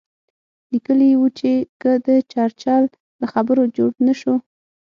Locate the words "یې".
1.11-1.17